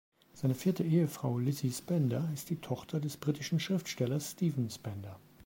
[0.33, 5.19] Seine vierte Ehefrau Lizzie Spender ist die Tochter des britischen Schriftstellers Stephen Spender.